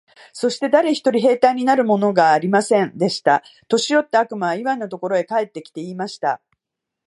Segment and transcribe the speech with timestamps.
[0.33, 3.43] そして誰一人兵隊になるものがありませんでした。
[3.67, 6.41] 年よった悪魔はイワンのところへ帰って来て、言いました。